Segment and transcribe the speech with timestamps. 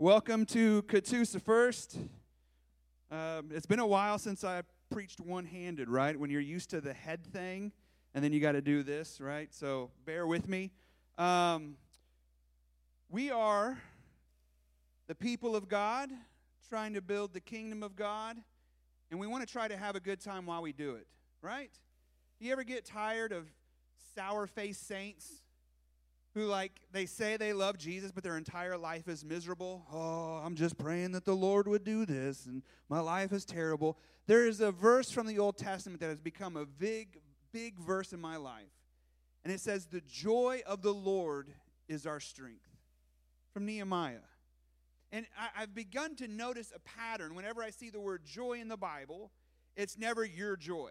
[0.00, 1.96] Welcome to Catoosa First.
[3.12, 6.18] Um, it's been a while since I preached one handed, right?
[6.18, 7.70] When you're used to the head thing
[8.12, 9.54] and then you got to do this, right?
[9.54, 10.72] So bear with me.
[11.16, 11.76] Um,
[13.08, 13.78] we are
[15.06, 16.10] the people of God
[16.68, 18.36] trying to build the kingdom of God,
[19.12, 21.06] and we want to try to have a good time while we do it,
[21.40, 21.70] right?
[22.40, 23.46] Do you ever get tired of
[24.16, 25.43] sour faced saints
[26.34, 29.86] who like they say they love Jesus but their entire life is miserable.
[29.92, 33.98] Oh, I'm just praying that the Lord would do this and my life is terrible.
[34.26, 37.20] There is a verse from the Old Testament that has become a big
[37.52, 38.64] big verse in my life.
[39.44, 41.48] And it says the joy of the Lord
[41.88, 42.66] is our strength.
[43.52, 44.18] From Nehemiah.
[45.12, 48.66] And I, have begun to notice a pattern whenever I see the word joy in
[48.66, 49.30] the Bible,
[49.76, 50.90] it's never your joy.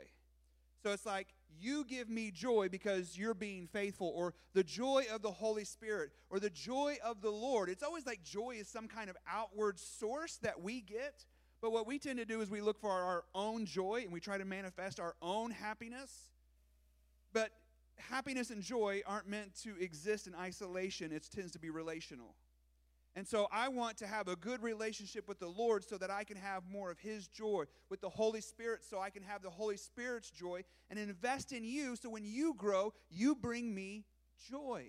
[0.83, 1.27] So it's like,
[1.59, 6.11] you give me joy because you're being faithful, or the joy of the Holy Spirit,
[6.29, 7.69] or the joy of the Lord.
[7.69, 11.25] It's always like joy is some kind of outward source that we get.
[11.61, 14.19] But what we tend to do is we look for our own joy and we
[14.19, 16.31] try to manifest our own happiness.
[17.31, 17.51] But
[17.97, 22.35] happiness and joy aren't meant to exist in isolation, it tends to be relational.
[23.15, 26.23] And so I want to have a good relationship with the Lord so that I
[26.23, 29.51] can have more of His joy, with the Holy Spirit so I can have the
[29.51, 34.05] Holy Spirit's joy, and invest in you so when you grow, you bring me
[34.49, 34.87] joy.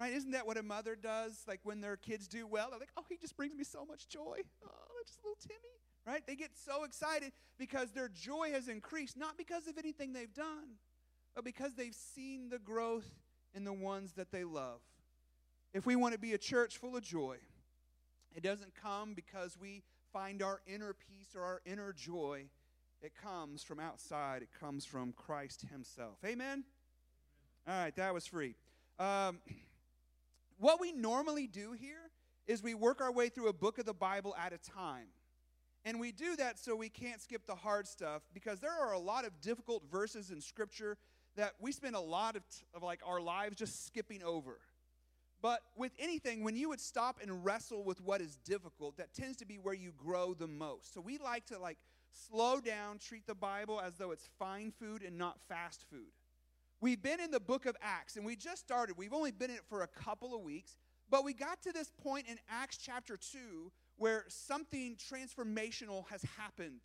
[0.00, 0.14] Right?
[0.14, 1.44] Isn't that what a mother does?
[1.46, 4.08] Like when their kids do well, they're like, oh, he just brings me so much
[4.08, 4.38] joy.
[4.64, 5.76] Oh, just a little Timmy.
[6.06, 6.26] Right?
[6.26, 10.78] They get so excited because their joy has increased, not because of anything they've done,
[11.34, 13.10] but because they've seen the growth
[13.54, 14.80] in the ones that they love.
[15.72, 17.36] If we want to be a church full of joy,
[18.34, 19.82] it doesn't come because we
[20.12, 22.46] find our inner peace or our inner joy.
[23.02, 26.18] It comes from outside, it comes from Christ Himself.
[26.24, 26.64] Amen?
[27.68, 28.56] All right, that was free.
[28.98, 29.38] Um,
[30.58, 32.10] what we normally do here
[32.46, 35.06] is we work our way through a book of the Bible at a time.
[35.84, 38.98] And we do that so we can't skip the hard stuff because there are a
[38.98, 40.98] lot of difficult verses in Scripture
[41.36, 44.58] that we spend a lot of, t- of like our lives just skipping over.
[45.42, 49.38] But with anything, when you would stop and wrestle with what is difficult, that tends
[49.38, 50.92] to be where you grow the most.
[50.92, 51.78] So we like to like
[52.12, 56.12] slow down, treat the Bible as though it's fine food and not fast food.
[56.82, 58.96] We've been in the book of Acts and we just started.
[58.96, 60.76] We've only been in it for a couple of weeks,
[61.10, 66.80] but we got to this point in Acts chapter 2 where something transformational has happened.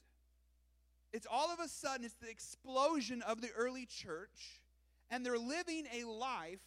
[1.13, 4.61] It's all of a sudden, it's the explosion of the early church,
[5.09, 6.59] and they're living a life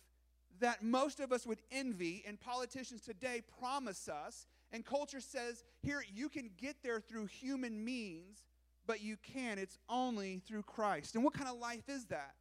[0.61, 6.03] that most of us would envy, and politicians today promise us, and culture says, here,
[6.15, 8.45] you can get there through human means,
[8.87, 9.59] but you can.
[9.59, 11.15] It's only through Christ.
[11.15, 12.35] And what kind of life is that?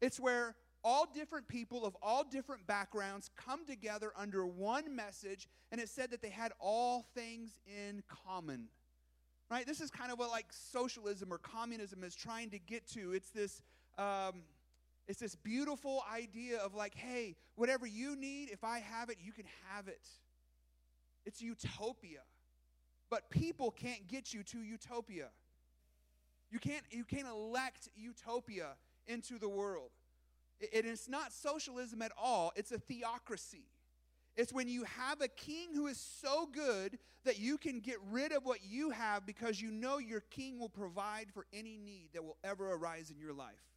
[0.00, 5.80] It's where all different people of all different backgrounds come together under one message, and
[5.80, 8.68] it said that they had all things in common.
[9.50, 9.66] Right?
[9.66, 13.12] This is kind of what like socialism or communism is trying to get to.
[13.12, 13.62] It's this.
[13.98, 14.42] Um,
[15.10, 19.32] it's this beautiful idea of like, hey, whatever you need, if I have it, you
[19.32, 19.44] can
[19.74, 20.06] have it.
[21.26, 22.20] It's utopia.
[23.10, 25.30] But people can't get you to utopia.
[26.52, 28.76] You can't, you can't elect utopia
[29.08, 29.90] into the world.
[30.60, 33.64] It, it's not socialism at all, it's a theocracy.
[34.36, 38.30] It's when you have a king who is so good that you can get rid
[38.30, 42.22] of what you have because you know your king will provide for any need that
[42.22, 43.70] will ever arise in your life.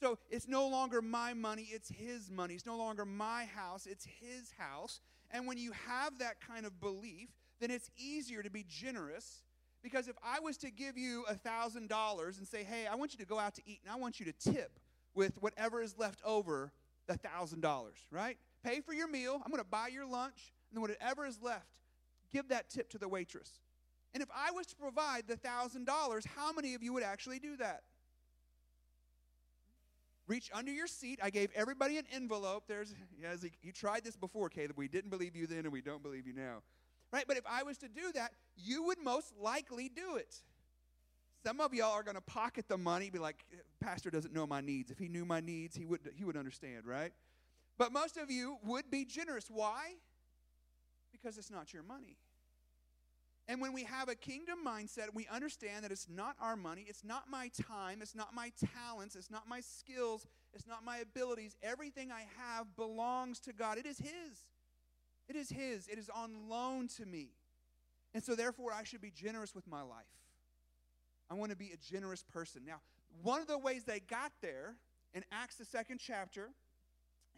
[0.00, 2.54] So it's no longer my money, it's his money.
[2.54, 5.00] It's no longer my house, it's his house.
[5.30, 9.42] And when you have that kind of belief, then it's easier to be generous.
[9.82, 13.18] Because if I was to give you a $1,000 and say, hey, I want you
[13.18, 14.78] to go out to eat and I want you to tip
[15.14, 16.72] with whatever is left over
[17.06, 17.62] the $1,000,
[18.10, 18.36] right?
[18.64, 21.66] Pay for your meal, I'm going to buy your lunch, and then whatever is left,
[22.32, 23.60] give that tip to the waitress.
[24.14, 27.56] And if I was to provide the $1,000, how many of you would actually do
[27.56, 27.82] that?
[30.28, 31.18] Reach under your seat.
[31.22, 32.64] I gave everybody an envelope.
[32.68, 32.94] There's,
[33.42, 34.76] he, he tried this before, Caleb.
[34.76, 36.62] We didn't believe you then, and we don't believe you now.
[37.12, 37.24] Right?
[37.26, 40.36] But if I was to do that, you would most likely do it.
[41.44, 44.46] Some of y'all are going to pocket the money, be like, eh, Pastor doesn't know
[44.46, 44.90] my needs.
[44.90, 47.12] If he knew my needs, he would, he would understand, right?
[47.78, 49.46] But most of you would be generous.
[49.48, 49.94] Why?
[51.12, 52.18] Because it's not your money.
[53.50, 57.02] And when we have a kingdom mindset, we understand that it's not our money, it's
[57.02, 61.56] not my time, it's not my talents, it's not my skills, it's not my abilities.
[61.62, 63.78] Everything I have belongs to God.
[63.78, 64.44] It is His.
[65.28, 65.88] It is His.
[65.88, 67.30] It is on loan to me.
[68.12, 70.04] And so, therefore, I should be generous with my life.
[71.30, 72.62] I want to be a generous person.
[72.66, 72.80] Now,
[73.22, 74.74] one of the ways they got there
[75.14, 76.50] in Acts, the second chapter,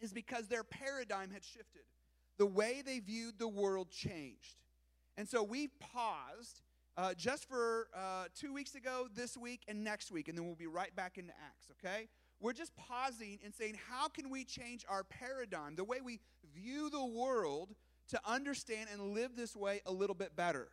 [0.01, 1.83] is because their paradigm had shifted.
[2.41, 4.57] the way they viewed the world changed.
[5.21, 6.63] And so we paused
[6.97, 10.55] uh, just for uh, two weeks ago, this week, and next week, and then we'll
[10.55, 12.09] be right back into Acts, okay?
[12.41, 16.21] We're just pausing and saying, how can we change our paradigm, the way we
[16.55, 17.75] view the world,
[18.09, 20.69] to understand and live this way a little bit better?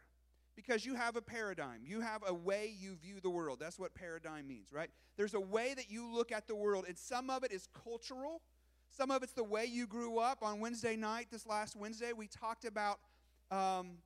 [0.55, 3.59] Because you have a paradigm, you have a way you view the world.
[3.59, 4.91] That's what paradigm means, right?
[5.17, 8.41] There's a way that you look at the world, and some of it is cultural,
[8.95, 10.41] some of it's the way you grew up.
[10.41, 12.99] On Wednesday night, this last Wednesday, we talked about.
[13.51, 13.97] Um,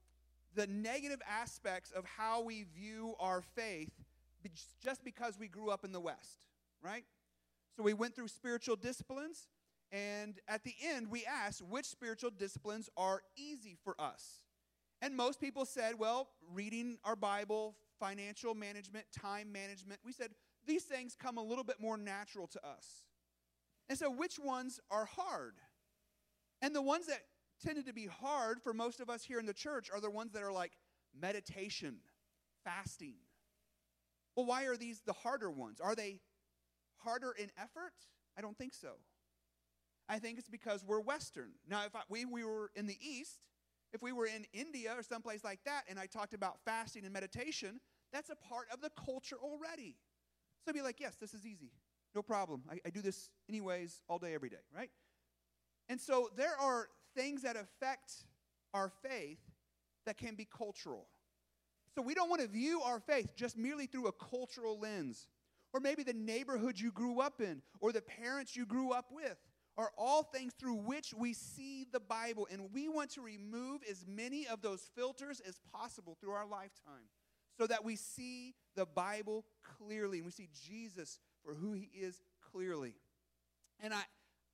[0.55, 3.91] the negative aspects of how we view our faith
[4.83, 6.47] just because we grew up in the West,
[6.83, 7.05] right?
[7.75, 9.47] So we went through spiritual disciplines,
[9.91, 14.41] and at the end, we asked which spiritual disciplines are easy for us.
[15.01, 19.99] And most people said, well, reading our Bible, financial management, time management.
[20.05, 20.31] We said
[20.65, 23.05] these things come a little bit more natural to us.
[23.89, 25.55] And so, which ones are hard?
[26.61, 27.21] And the ones that
[27.61, 30.33] tended to be hard for most of us here in the church are the ones
[30.33, 30.73] that are like
[31.19, 31.97] meditation,
[32.63, 33.15] fasting.
[34.35, 35.79] Well, why are these the harder ones?
[35.79, 36.19] Are they
[36.97, 37.93] harder in effort?
[38.37, 38.93] I don't think so.
[40.07, 41.51] I think it's because we're Western.
[41.67, 43.39] Now, if I, we, we were in the East,
[43.93, 47.13] if we were in India or someplace like that, and I talked about fasting and
[47.13, 47.79] meditation,
[48.11, 49.95] that's a part of the culture already.
[50.63, 51.71] So I'd be like, yes, this is easy.
[52.13, 52.63] No problem.
[52.69, 54.89] I, I do this anyways, all day, every day, right?
[55.91, 58.13] And so there are things that affect
[58.73, 59.39] our faith
[60.05, 61.05] that can be cultural.
[61.93, 65.27] So we don't want to view our faith just merely through a cultural lens.
[65.73, 69.35] Or maybe the neighborhood you grew up in, or the parents you grew up with,
[69.77, 72.47] are all things through which we see the Bible.
[72.49, 77.09] And we want to remove as many of those filters as possible through our lifetime
[77.57, 79.43] so that we see the Bible
[79.77, 82.21] clearly and we see Jesus for who he is
[82.53, 82.95] clearly.
[83.81, 84.03] And I,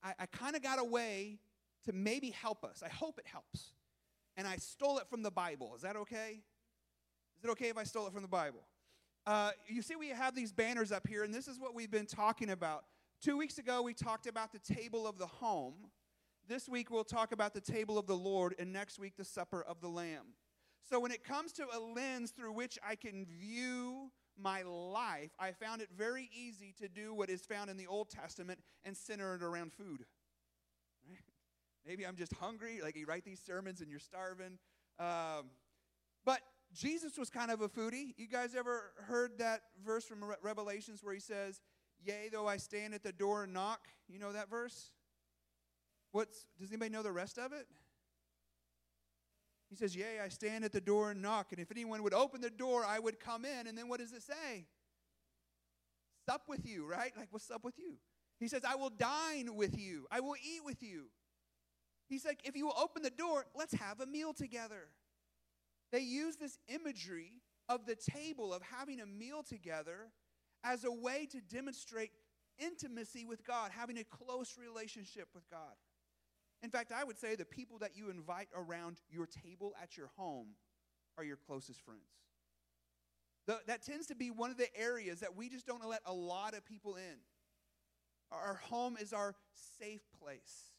[0.03, 1.39] I, I kind of got a way
[1.85, 2.83] to maybe help us.
[2.85, 3.71] I hope it helps.
[4.35, 5.73] And I stole it from the Bible.
[5.75, 6.41] Is that okay?
[7.37, 8.61] Is it okay if I stole it from the Bible?
[9.25, 12.05] Uh, you see, we have these banners up here, and this is what we've been
[12.05, 12.85] talking about.
[13.21, 15.73] Two weeks ago, we talked about the table of the home.
[16.47, 19.63] This week, we'll talk about the table of the Lord, and next week, the supper
[19.63, 20.27] of the Lamb.
[20.89, 25.51] So, when it comes to a lens through which I can view my life, I
[25.51, 29.35] found it very easy to do what is found in the Old Testament and center
[29.35, 30.05] it around food.
[31.85, 32.81] Maybe I'm just hungry.
[32.83, 34.59] Like you write these sermons and you're starving.
[34.99, 35.49] Um,
[36.25, 36.41] but
[36.73, 38.13] Jesus was kind of a foodie.
[38.17, 41.61] You guys ever heard that verse from Re- Revelations where he says,
[42.03, 43.87] Yea, though I stand at the door and knock?
[44.07, 44.91] You know that verse?
[46.11, 47.67] What's, does anybody know the rest of it?
[49.69, 52.41] He says, Yea, I stand at the door and knock, and if anyone would open
[52.41, 53.67] the door, I would come in.
[53.67, 54.65] And then what does it say?
[56.25, 57.11] Sup with you, right?
[57.17, 57.95] Like, what's up with you?
[58.39, 61.05] He says, I will dine with you, I will eat with you.
[62.07, 64.89] He's like, if you will open the door, let's have a meal together.
[65.91, 67.33] They use this imagery
[67.67, 70.11] of the table, of having a meal together,
[70.63, 72.11] as a way to demonstrate
[72.57, 75.75] intimacy with God, having a close relationship with God.
[76.63, 80.09] In fact, I would say the people that you invite around your table at your
[80.17, 80.47] home
[81.17, 82.01] are your closest friends.
[83.45, 86.13] The, that tends to be one of the areas that we just don't let a
[86.13, 87.17] lot of people in.
[88.31, 89.35] Our home is our
[89.79, 90.71] safe place.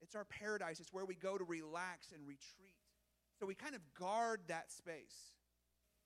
[0.00, 0.80] It's our paradise.
[0.80, 2.74] It's where we go to relax and retreat.
[3.38, 5.34] So we kind of guard that space.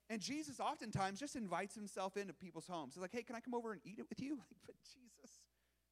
[0.09, 2.95] And Jesus oftentimes just invites himself into people's homes.
[2.95, 4.37] He's like, hey, can I come over and eat it with you?
[4.39, 5.37] Like, but Jesus,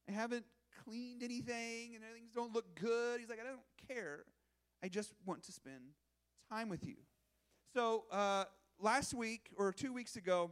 [0.08, 0.44] I haven't
[0.84, 3.20] cleaned anything and things don't look good.
[3.20, 4.24] He's like, I don't care.
[4.82, 5.80] I just want to spend
[6.50, 6.96] time with you.
[7.72, 8.44] So uh,
[8.78, 10.50] last week or two weeks ago,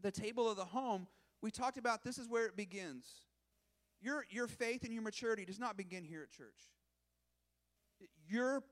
[0.00, 1.06] the table of the home,
[1.42, 3.06] we talked about this is where it begins.
[4.00, 6.70] Your, your faith and your maturity does not begin here at church.
[8.28, 8.62] Your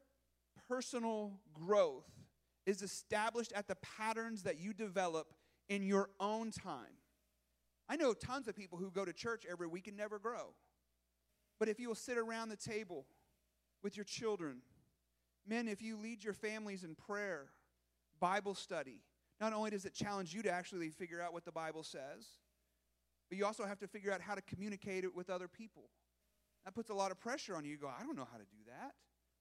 [0.68, 2.06] personal growth
[2.64, 5.32] is established at the patterns that you develop
[5.68, 6.98] in your own time.
[7.88, 10.54] I know tons of people who go to church every week and never grow.
[11.58, 13.06] But if you will sit around the table
[13.82, 14.58] with your children,
[15.46, 17.46] men, if you lead your families in prayer,
[18.20, 19.00] Bible study,
[19.40, 22.26] not only does it challenge you to actually figure out what the Bible says,
[23.28, 25.90] but you also have to figure out how to communicate it with other people.
[26.64, 27.72] That puts a lot of pressure on you.
[27.72, 28.94] You go, I don't know how to do that.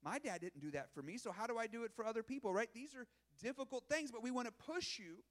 [0.04, 2.22] My dad didn't do that for me, so how do I do it for other
[2.22, 2.70] people, right?
[2.74, 3.08] These are
[3.42, 5.24] difficult things, but we want to push you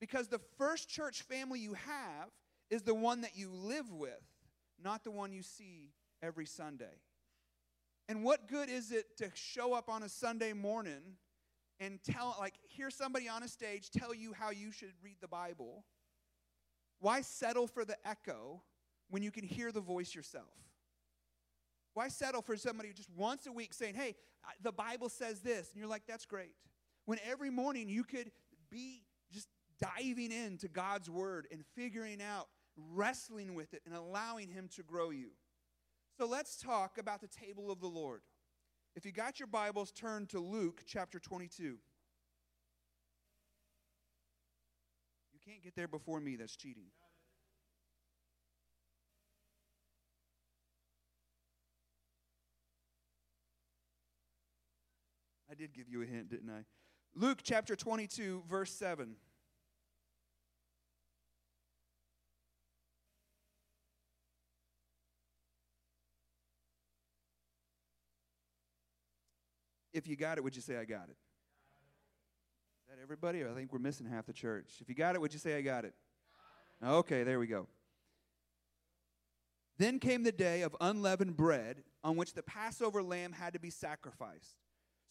[0.00, 2.30] because the first church family you have
[2.70, 4.22] is the one that you live with,
[4.82, 5.92] not the one you see
[6.22, 7.00] every Sunday.
[8.08, 11.16] And what good is it to show up on a Sunday morning
[11.78, 15.28] and tell, like, hear somebody on a stage tell you how you should read the
[15.28, 15.84] Bible?
[16.98, 18.62] Why settle for the echo
[19.10, 20.52] when you can hear the voice yourself?
[21.94, 24.16] Why settle for somebody just once a week saying, hey,
[24.62, 25.70] the Bible says this?
[25.72, 26.54] And you're like, that's great.
[27.04, 28.30] When every morning you could
[28.70, 29.02] be
[29.80, 32.48] diving into God's word and figuring out,
[32.92, 35.30] wrestling with it, and allowing Him to grow you.
[36.18, 38.20] So let's talk about the table of the Lord.
[38.94, 41.62] If you got your Bibles, turn to Luke chapter 22.
[41.62, 41.78] You
[45.44, 46.84] can't get there before me, that's cheating.
[55.50, 56.64] I did give you a hint, didn't I?
[57.14, 59.16] Luke chapter 22, verse 7.
[70.00, 71.16] If you got it, would you say, I got it?
[72.80, 73.44] Is that everybody?
[73.44, 74.78] I think we're missing half the church.
[74.80, 75.92] If you got it, would you say, I got it?
[76.82, 77.66] Okay, there we go.
[79.76, 83.68] Then came the day of unleavened bread on which the Passover lamb had to be
[83.68, 84.56] sacrificed.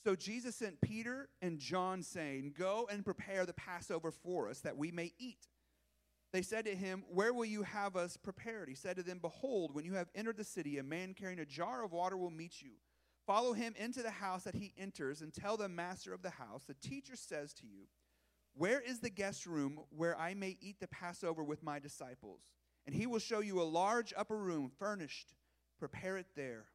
[0.03, 4.75] So Jesus sent Peter and John, saying, Go and prepare the Passover for us, that
[4.75, 5.49] we may eat.
[6.33, 8.69] They said to him, Where will you have us prepared?
[8.69, 11.45] He said to them, Behold, when you have entered the city, a man carrying a
[11.45, 12.71] jar of water will meet you.
[13.29, 16.63] Follow him into the house that he enters, and tell the master of the house,
[16.65, 17.83] The teacher says to you,
[18.55, 22.41] Where is the guest room where I may eat the Passover with my disciples?
[22.87, 25.35] And he will show you a large upper room, furnished.
[25.77, 26.65] Prepare it there.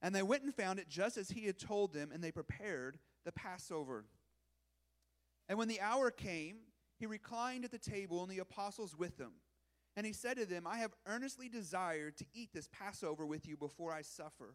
[0.00, 2.98] And they went and found it just as he had told them, and they prepared
[3.26, 4.06] the Passover.
[5.46, 6.56] And when the hour came,
[6.98, 9.32] he reclined at the table, and the apostles with him.
[9.94, 13.58] And he said to them, I have earnestly desired to eat this Passover with you
[13.58, 14.54] before I suffer.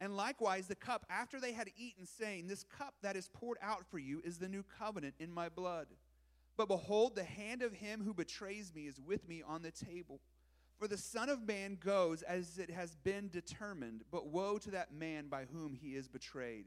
[0.00, 3.84] And likewise, the cup, after they had eaten, saying, This cup that is poured out
[3.90, 5.88] for you is the new covenant in my blood.
[6.56, 10.20] But behold, the hand of him who betrays me is with me on the table.
[10.78, 14.92] For the Son of Man goes as it has been determined, but woe to that
[14.92, 16.66] man by whom he is betrayed.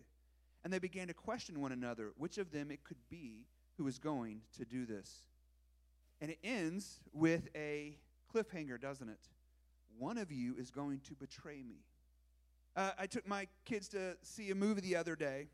[0.63, 3.45] And they began to question one another which of them it could be
[3.77, 5.27] who was going to do this.
[6.19, 7.97] And it ends with a
[8.33, 9.29] cliffhanger, doesn't it?
[9.97, 11.83] One of you is going to betray me.
[12.75, 15.47] Uh, I took my kids to see a movie the other day,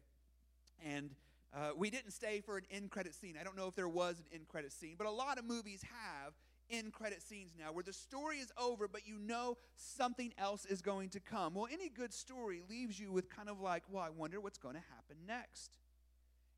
[0.86, 1.10] and
[1.56, 3.36] uh, we didn't stay for an end credit scene.
[3.40, 5.84] I don't know if there was an end credit scene, but a lot of movies
[5.84, 6.34] have
[6.70, 10.82] end credit scenes now where the story is over, but you know something else is
[10.82, 11.56] going to come.
[11.56, 14.76] Well, any good story leaves you with kind of like, well, I wonder what's going
[14.76, 15.78] to happen next.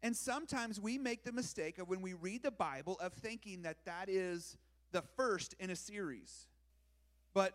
[0.01, 3.85] And sometimes we make the mistake of when we read the Bible of thinking that
[3.85, 4.57] that is
[4.91, 6.47] the first in a series.
[7.33, 7.53] But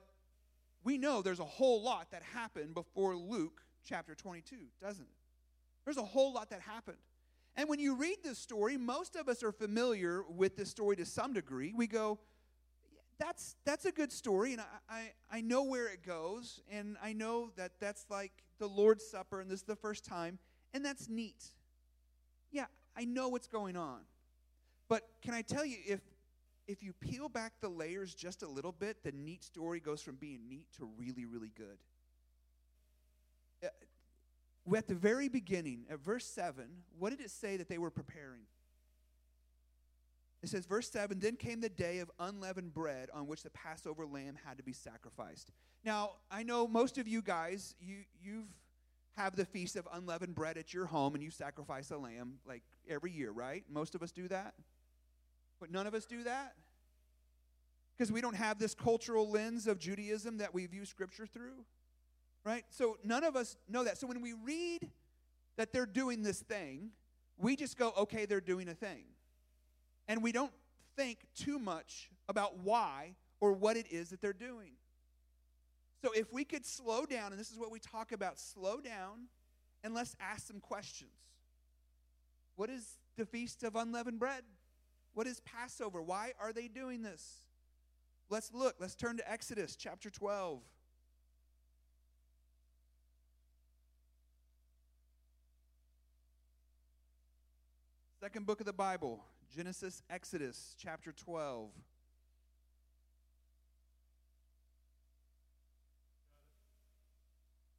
[0.84, 5.16] we know there's a whole lot that happened before Luke chapter 22, doesn't it?
[5.84, 6.98] There's a whole lot that happened.
[7.56, 11.04] And when you read this story, most of us are familiar with this story to
[11.06, 11.72] some degree.
[11.74, 12.18] We go,
[13.18, 17.12] that's that's a good story, and I, I, I know where it goes, and I
[17.12, 20.38] know that that's like the Lord's Supper, and this is the first time,
[20.72, 21.44] and that's neat.
[22.50, 24.00] Yeah, I know what's going on.
[24.88, 26.00] But can I tell you, if
[26.66, 30.16] if you peel back the layers just a little bit, the neat story goes from
[30.16, 31.78] being neat to really, really good.
[33.62, 36.64] Uh, at the very beginning, at verse 7,
[36.98, 38.42] what did it say that they were preparing?
[40.42, 44.06] It says, verse 7 Then came the day of unleavened bread on which the Passover
[44.06, 45.52] lamb had to be sacrificed.
[45.84, 48.48] Now, I know most of you guys, you, you've
[49.16, 52.62] have the feast of unleavened bread at your home and you sacrifice a lamb like
[52.88, 53.64] every year, right?
[53.70, 54.54] Most of us do that.
[55.60, 56.54] But none of us do that
[57.96, 61.64] because we don't have this cultural lens of Judaism that we view scripture through,
[62.44, 62.64] right?
[62.70, 63.98] So none of us know that.
[63.98, 64.90] So when we read
[65.56, 66.90] that they're doing this thing,
[67.38, 69.04] we just go, okay, they're doing a thing.
[70.08, 70.52] And we don't
[70.96, 74.72] think too much about why or what it is that they're doing.
[76.02, 79.28] So if we could slow down, and this is what we talk about slow down
[79.82, 81.10] and let's ask some questions.
[82.56, 84.42] What is the Feast of Unleavened Bread?
[85.14, 86.02] What is Passover?
[86.02, 87.46] Why are they doing this?
[88.30, 88.74] Let's look.
[88.80, 90.60] Let's turn to Exodus chapter 12.
[98.20, 99.22] Second book of the Bible,
[99.54, 101.70] Genesis, Exodus, chapter 12.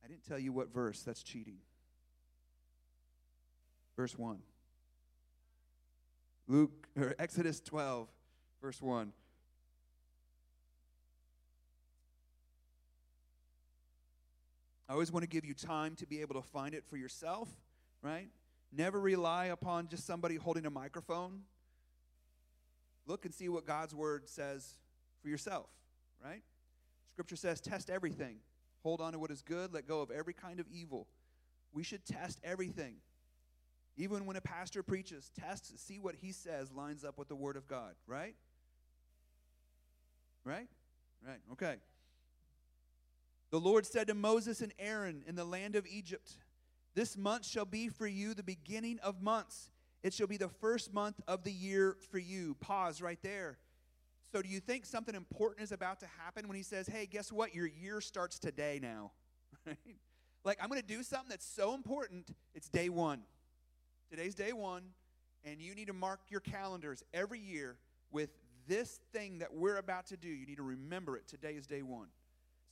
[0.04, 1.02] I didn't tell you what verse.
[1.02, 1.58] That's cheating.
[3.98, 4.38] Verse 1.
[6.48, 8.08] Luke or Exodus 12,
[8.62, 9.12] verse 1.
[14.88, 17.50] I always want to give you time to be able to find it for yourself,
[18.04, 18.28] right?
[18.72, 21.42] Never rely upon just somebody holding a microphone.
[23.08, 24.76] Look and see what God's word says
[25.24, 25.68] for yourself,
[26.24, 26.44] right?
[27.14, 28.38] Scripture says, test everything.
[28.84, 31.08] Hold on to what is good, let go of every kind of evil.
[31.74, 32.98] We should test everything.
[33.98, 37.56] Even when a pastor preaches, test, see what he says lines up with the word
[37.56, 38.36] of God, right?
[40.44, 40.68] Right?
[41.26, 41.76] Right, okay.
[43.52, 46.34] The Lord said to Moses and Aaron in the land of Egypt,
[46.94, 49.70] This month shall be for you the beginning of months.
[50.04, 52.56] It shall be the first month of the year for you.
[52.60, 53.58] Pause right there.
[54.32, 57.32] So, do you think something important is about to happen when he says, Hey, guess
[57.32, 57.56] what?
[57.56, 59.12] Your year starts today now?
[59.66, 59.78] Right?
[60.44, 63.22] Like, I'm going to do something that's so important, it's day one.
[64.16, 64.84] Today's day one,
[65.44, 67.76] and you need to mark your calendars every year
[68.14, 68.30] with
[68.66, 70.30] this thing that we're about to do.
[70.30, 71.28] You need to remember it.
[71.28, 72.08] Today is day one.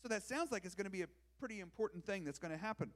[0.02, 1.08] So that sounds like it's going to be a
[1.42, 2.92] pretty important thing that's going to happen.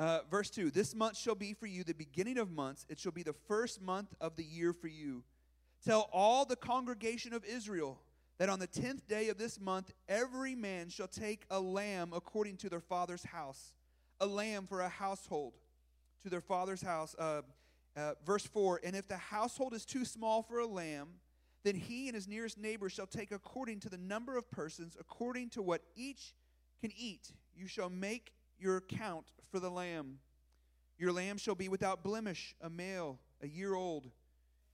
[0.00, 3.12] Uh, verse 2 This month shall be for you the beginning of months, it shall
[3.12, 5.22] be the first month of the year for you.
[5.84, 8.00] Tell all the congregation of Israel
[8.38, 12.56] that on the tenth day of this month every man shall take a lamb according
[12.56, 13.74] to their father's house,
[14.18, 15.52] a lamb for a household
[16.24, 17.14] to their father's house.
[17.18, 17.42] Uh,
[17.96, 21.08] uh, verse 4 And if the household is too small for a lamb,
[21.62, 25.50] then he and his nearest neighbor shall take according to the number of persons, according
[25.50, 26.34] to what each
[26.80, 27.32] can eat.
[27.54, 30.18] You shall make your account for the lamb.
[30.98, 34.10] Your lamb shall be without blemish, a male, a year old.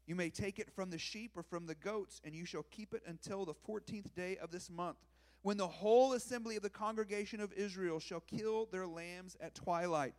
[0.07, 2.95] You may take it from the sheep or from the goats, and you shall keep
[2.95, 4.99] it until the fourteenth day of this month,
[5.43, 10.15] when the whole assembly of the congregation of Israel shall kill their lambs at twilight.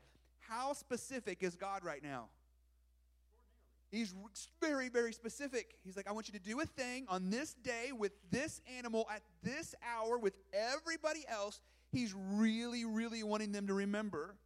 [0.48, 2.30] How specific is God right now?
[3.92, 4.14] He's
[4.62, 5.76] very, very specific.
[5.84, 9.06] He's like, I want you to do a thing on this day with this animal
[9.14, 11.60] at this hour with everybody else.
[11.92, 14.38] He's really, really wanting them to remember.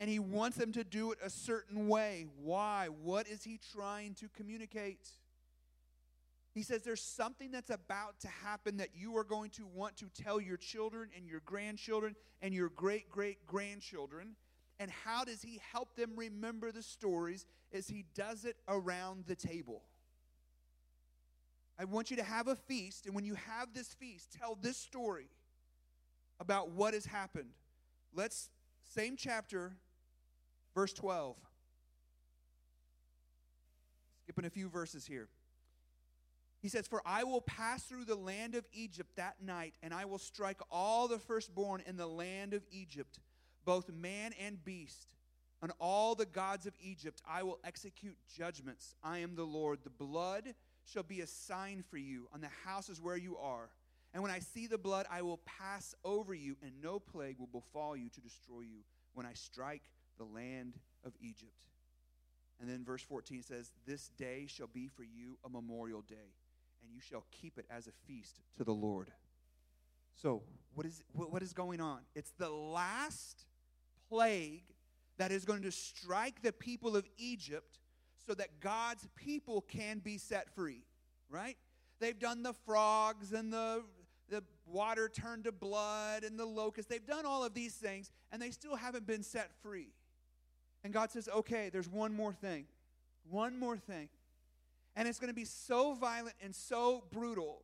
[0.00, 2.26] And he wants them to do it a certain way.
[2.42, 2.88] Why?
[3.02, 5.08] What is he trying to communicate?
[6.52, 10.06] He says there's something that's about to happen that you are going to want to
[10.20, 14.34] tell your children and your grandchildren and your great great grandchildren.
[14.80, 17.44] And how does he help them remember the stories?
[17.70, 19.82] Is he does it around the table.
[21.78, 24.78] I want you to have a feast, and when you have this feast, tell this
[24.78, 25.28] story
[26.40, 27.50] about what has happened.
[28.14, 28.48] Let's,
[28.84, 29.72] same chapter,
[30.74, 31.36] verse 12.
[34.22, 35.28] Skipping a few verses here.
[36.60, 40.06] He says, For I will pass through the land of Egypt that night, and I
[40.06, 43.18] will strike all the firstborn in the land of Egypt
[43.70, 45.06] both man and beast.
[45.62, 48.96] On all the gods of Egypt I will execute judgments.
[49.00, 49.78] I am the Lord.
[49.84, 50.54] The blood
[50.84, 53.70] shall be a sign for you on the houses where you are.
[54.12, 57.46] And when I see the blood, I will pass over you, and no plague will
[57.46, 58.80] befall you to destroy you
[59.14, 59.84] when I strike
[60.18, 61.62] the land of Egypt.
[62.60, 66.34] And then verse 14 says, This day shall be for you a memorial day,
[66.82, 69.12] and you shall keep it as a feast to the Lord.
[70.16, 70.42] So,
[70.74, 72.00] what is, what is going on?
[72.16, 73.46] It's the last
[74.10, 74.64] plague
[75.16, 77.78] that is going to strike the people of Egypt
[78.26, 80.82] so that God's people can be set free,
[81.30, 81.56] right?
[82.00, 83.84] They've done the frogs and the,
[84.28, 86.88] the water turned to blood and the locusts.
[86.90, 89.92] They've done all of these things and they still haven't been set free.
[90.82, 92.64] And God says, okay, there's one more thing.
[93.28, 94.08] One more thing.
[94.96, 97.62] And it's going to be so violent and so brutal.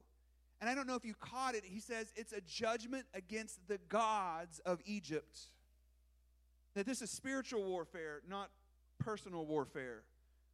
[0.60, 1.64] And I don't know if you caught it.
[1.64, 5.38] He says it's a judgment against the gods of Egypt.
[6.76, 8.50] That this is spiritual warfare, not
[8.98, 10.02] personal warfare.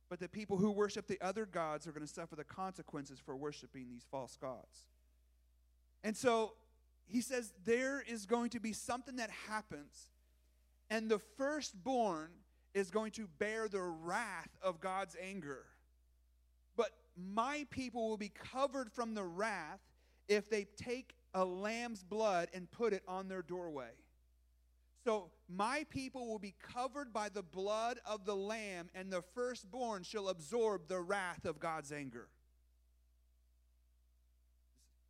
[0.08, 3.34] But that people who worship the other gods are going to suffer the consequences for
[3.34, 4.86] worshiping these false gods.
[6.04, 6.52] And so
[7.06, 10.10] he says there is going to be something that happens,
[10.90, 12.30] and the firstborn
[12.72, 15.64] is going to bear the wrath of God's anger.
[16.76, 19.80] But my people will be covered from the wrath
[20.28, 23.90] if they take a lamb's blood and put it on their doorway.
[25.04, 30.04] So my people will be covered by the blood of the Lamb, and the firstborn
[30.04, 32.28] shall absorb the wrath of God's anger.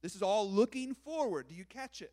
[0.00, 1.48] This is all looking forward.
[1.48, 2.12] Do you catch it?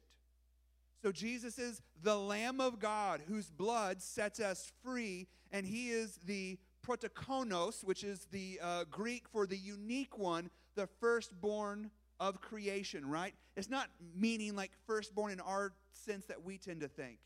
[1.02, 6.20] So Jesus is the Lamb of God whose blood sets us free, and he is
[6.26, 11.90] the prototokos, which is the uh, Greek for the unique one, the firstborn
[12.20, 13.34] of creation, right?
[13.56, 17.20] It's not meaning like firstborn in our sense that we tend to think.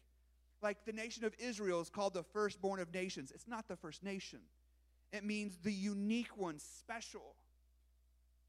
[0.64, 3.32] Like the nation of Israel is called the firstborn of nations.
[3.36, 4.40] It's not the first nation.
[5.12, 7.36] it means the unique one, special.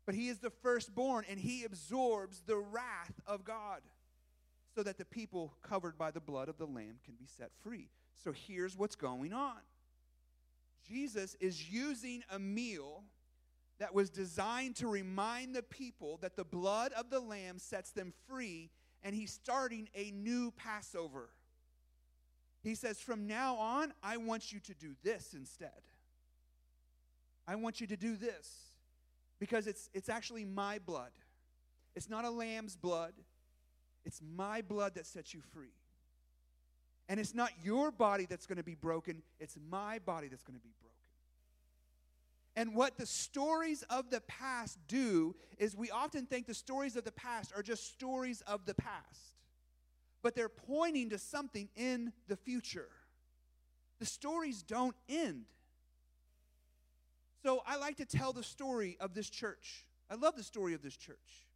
[0.07, 3.83] But he is the firstborn, and he absorbs the wrath of God
[4.74, 7.90] so that the people covered by the blood of the Lamb can be set free.
[8.22, 9.59] So here's what's going on
[10.88, 13.05] Jesus is using a meal
[13.79, 18.12] that was designed to remind the people that the blood of the Lamb sets them
[18.29, 18.70] free,
[19.03, 21.31] and he's starting a new Passover.
[22.64, 25.70] He says, From now on, I want you to do this instead.
[27.46, 28.50] I want you to do this
[29.38, 31.11] because it's, it's actually my blood.
[31.94, 33.12] It's not a lamb's blood,
[34.05, 35.74] it's my blood that sets you free.
[37.07, 40.59] And it's not your body that's going to be broken, it's my body that's going
[40.59, 40.94] to be broken.
[42.57, 47.05] And what the stories of the past do is we often think the stories of
[47.05, 49.34] the past are just stories of the past,
[50.24, 52.88] but they're pointing to something in the future.
[53.98, 55.44] The stories don't end.
[57.42, 59.84] So I like to tell the story of this church.
[60.10, 61.46] I love the story of this church.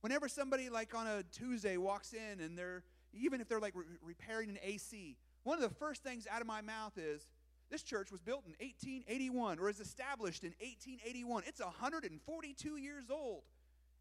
[0.00, 3.84] Whenever somebody, like on a Tuesday, walks in and they're, even if they're like re-
[4.02, 7.26] repairing an AC, one of the first things out of my mouth is,
[7.70, 11.42] this church was built in 1881 or is established in 1881.
[11.46, 13.42] It's 142 years old.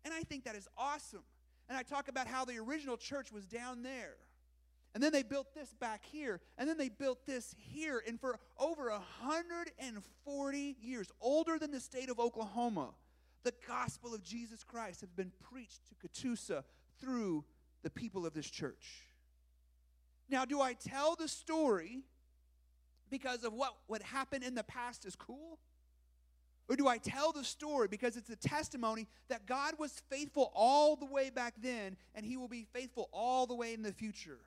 [0.05, 1.23] And I think that is awesome.
[1.69, 4.15] And I talk about how the original church was down there.
[4.93, 6.39] And then they built this back here.
[6.57, 8.01] And then they built this here.
[8.07, 12.91] And for over 140 years, older than the state of Oklahoma,
[13.43, 16.63] the gospel of Jesus Christ has been preached to Catoosa
[16.99, 17.45] through
[17.83, 19.03] the people of this church.
[20.29, 22.01] Now, do I tell the story
[23.09, 25.59] because of what, what happened in the past is cool?
[26.69, 30.95] Or do I tell the story because it's a testimony that God was faithful all
[30.95, 34.39] the way back then and he will be faithful all the way in the future?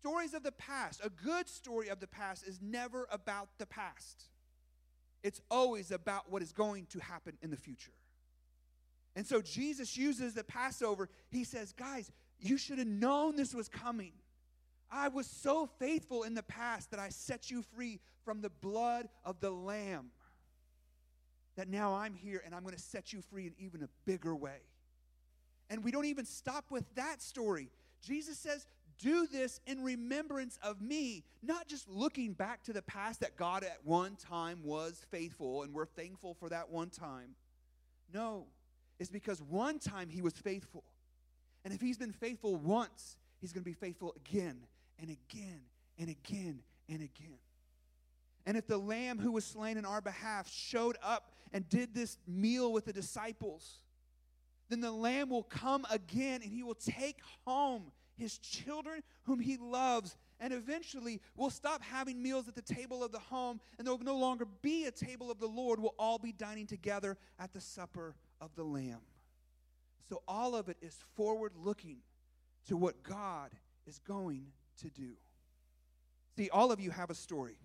[0.00, 4.24] Stories of the past, a good story of the past, is never about the past.
[5.22, 7.92] It's always about what is going to happen in the future.
[9.16, 11.08] And so Jesus uses the Passover.
[11.30, 14.12] He says, Guys, you should have known this was coming.
[14.90, 19.08] I was so faithful in the past that I set you free from the blood
[19.24, 20.10] of the Lamb.
[21.56, 24.34] That now I'm here and I'm going to set you free in even a bigger
[24.34, 24.60] way.
[25.70, 27.70] And we don't even stop with that story.
[28.02, 28.66] Jesus says,
[28.98, 33.62] do this in remembrance of me, not just looking back to the past that God
[33.62, 37.34] at one time was faithful and we're thankful for that one time.
[38.12, 38.46] No,
[38.98, 40.84] it's because one time he was faithful.
[41.64, 44.58] And if he's been faithful once, he's going to be faithful again
[45.00, 45.60] and again
[45.98, 47.38] and again and again.
[48.46, 52.16] And if the lamb who was slain in our behalf showed up and did this
[52.26, 53.80] meal with the disciples,
[54.68, 59.56] then the lamb will come again and he will take home his children whom he
[59.56, 60.16] loves.
[60.38, 64.04] And eventually, we'll stop having meals at the table of the home, and there will
[64.04, 65.80] no longer be a table of the Lord.
[65.80, 69.00] We'll all be dining together at the supper of the Lamb.
[70.08, 71.98] So, all of it is forward looking
[72.68, 73.50] to what God
[73.86, 74.46] is going
[74.82, 75.12] to do.
[76.36, 77.56] See, all of you have a story,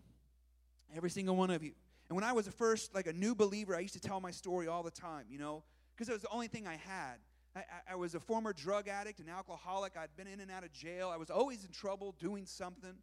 [0.95, 1.73] every single one of you.
[2.09, 4.31] And when I was a first, like a new believer, I used to tell my
[4.31, 5.63] story all the time, you know,
[5.95, 7.15] because it was the only thing I had.
[7.55, 9.97] I, I, was a former drug addict, an alcoholic.
[9.97, 11.09] I'd been in and out of jail.
[11.13, 12.93] I was always in trouble doing something.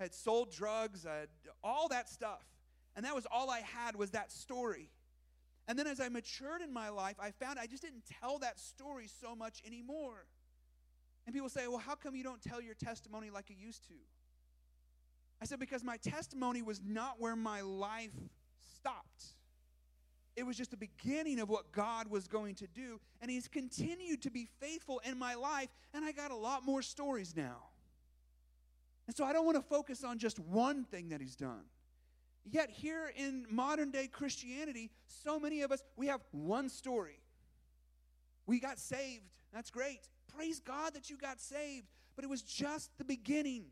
[0.00, 1.28] I had sold drugs, I had
[1.62, 2.44] all that stuff.
[2.96, 4.90] And that was all I had was that story.
[5.68, 8.58] And then as I matured in my life, I found I just didn't tell that
[8.58, 10.26] story so much anymore.
[11.24, 13.94] And people say, well, how come you don't tell your testimony like you used to?
[15.42, 18.12] I said, because my testimony was not where my life
[18.76, 19.24] stopped.
[20.36, 23.00] It was just the beginning of what God was going to do.
[23.20, 25.68] And He's continued to be faithful in my life.
[25.94, 27.56] And I got a lot more stories now.
[29.08, 31.64] And so I don't want to focus on just one thing that He's done.
[32.44, 37.18] Yet, here in modern day Christianity, so many of us, we have one story.
[38.46, 39.24] We got saved.
[39.52, 40.08] That's great.
[40.36, 41.88] Praise God that you got saved.
[42.14, 43.64] But it was just the beginning.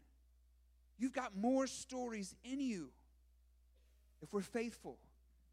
[1.00, 2.90] You've got more stories in you
[4.22, 4.98] if we're faithful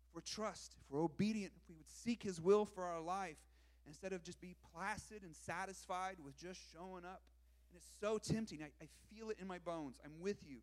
[0.07, 3.37] if we're trust, if we're obedient, if we would seek His will for our life
[3.85, 7.21] instead of just be placid and satisfied with just showing up.
[7.69, 8.59] And it's so tempting.
[8.61, 9.97] I, I feel it in my bones.
[10.03, 10.57] I'm with you.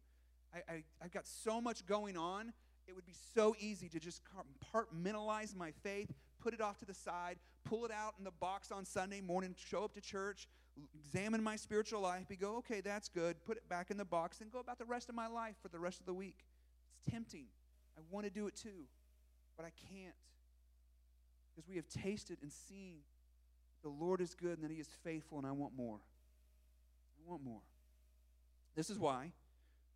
[0.54, 2.52] I, I, I've got so much going on.
[2.86, 6.94] It would be so easy to just compartmentalize my faith, put it off to the
[6.94, 10.48] side, pull it out in the box on Sunday morning, show up to church,
[10.94, 14.40] examine my spiritual life, and go, okay, that's good, put it back in the box,
[14.40, 16.44] and go about the rest of my life for the rest of the week.
[16.98, 17.46] It's tempting.
[17.96, 18.86] I want to do it too.
[19.56, 20.14] But I can't.
[21.54, 22.98] Because we have tasted and seen
[23.82, 26.00] the Lord is good and that He is faithful, and I want more.
[27.18, 27.62] I want more.
[28.74, 29.30] This is why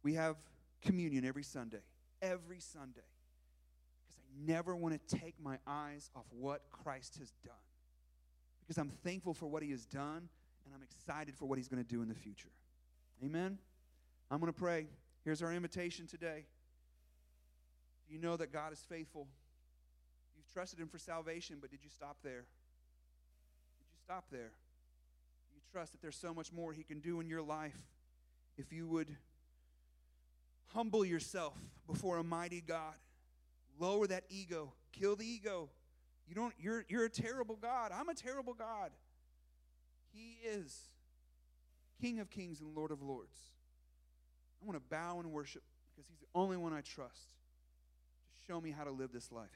[0.03, 0.37] we have
[0.83, 1.83] communion every Sunday.
[2.23, 3.01] Every Sunday.
[4.07, 7.55] Because I never want to take my eyes off what Christ has done
[8.69, 10.29] because I'm thankful for what he has done
[10.69, 12.51] and I'm excited for what he's going to do in the future.
[13.25, 13.59] Amen.
[14.31, 14.87] I'm going to pray.
[15.25, 16.45] Here's our invitation today.
[18.09, 19.27] You know that God is faithful.
[20.37, 22.45] You've trusted him for salvation, but did you stop there?
[23.79, 24.53] Did you stop there?
[25.55, 27.77] You trust that there's so much more he can do in your life
[28.59, 29.17] if you would
[30.75, 31.55] humble yourself
[31.87, 32.95] before a mighty God.
[33.79, 34.75] Lower that ego.
[34.93, 35.71] Kill the ego.
[36.27, 37.91] You don't you're you're a terrible God.
[37.95, 38.91] I'm a terrible God.
[40.19, 40.77] He is
[42.01, 43.37] King of Kings and Lord of Lords.
[44.61, 45.63] I want to bow and worship
[45.95, 47.29] because he's the only one I trust.
[48.33, 49.51] Just show me how to live this life.